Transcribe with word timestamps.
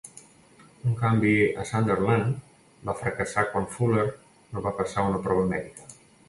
Un 0.91 0.93
canvi 1.01 1.33
a 1.63 1.65
Sunderland 1.71 2.87
va 2.89 2.95
fracassar 3.03 3.45
quan 3.53 3.69
Fuller 3.75 4.07
no 4.09 4.65
va 4.71 4.75
passar 4.81 5.07
una 5.13 5.23
prova 5.29 5.47
mèdica. 5.55 5.89